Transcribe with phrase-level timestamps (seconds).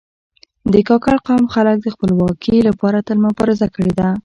[0.73, 4.09] د کاکړ قوم خلک د خپلواکي لپاره تل مبارزه کړې ده.